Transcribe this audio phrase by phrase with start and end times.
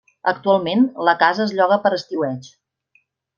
[0.29, 2.49] Actualment, la casa es lloga per estiueig.